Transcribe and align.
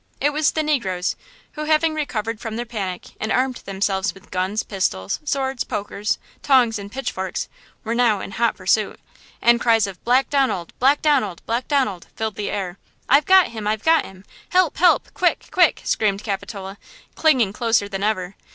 It 0.19 0.33
was 0.33 0.49
the 0.49 0.63
negroes, 0.63 1.15
who, 1.51 1.65
having 1.65 1.93
recovered 1.93 2.39
from 2.39 2.55
their 2.55 2.65
panic, 2.65 3.09
and 3.19 3.31
armed 3.31 3.57
themselves 3.65 4.15
with 4.15 4.31
guns, 4.31 4.63
pistols, 4.63 5.19
swords, 5.23 5.63
pokers, 5.63 6.17
tongs 6.41 6.79
and 6.79 6.91
pitchforks, 6.91 7.47
were 7.83 7.93
now 7.93 8.19
in 8.19 8.31
hot 8.31 8.55
pursuit! 8.55 8.99
And 9.43 9.61
cries 9.61 9.85
of 9.85 10.03
"Black 10.03 10.31
Donald! 10.31 10.73
Black 10.79 11.03
Donald! 11.03 11.43
Black 11.45 11.67
Donald!" 11.67 12.07
filled 12.15 12.33
the 12.33 12.49
air. 12.49 12.79
"I've 13.07 13.27
got 13.27 13.49
him! 13.49 13.67
I've 13.67 13.83
got 13.83 14.03
him! 14.03 14.25
help! 14.49 14.77
help! 14.77 15.09
quick! 15.13 15.45
quick!" 15.51 15.81
screamed 15.83 16.23
Capitola, 16.23 16.79
clinging 17.13 17.53
closer 17.53 17.87
than 17.87 18.01
ever. 18.01 18.33